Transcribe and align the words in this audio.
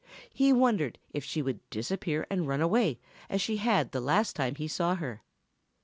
He 0.33 0.51
wondered 0.51 0.97
if 1.11 1.23
she 1.23 1.43
would 1.43 1.59
disappear 1.69 2.25
and 2.31 2.47
run 2.47 2.59
away 2.59 2.99
as 3.29 3.39
she 3.39 3.57
had 3.57 3.91
the 3.91 4.01
last 4.01 4.35
time 4.35 4.55
he 4.55 4.67
saw 4.67 4.95
her. 4.95 5.21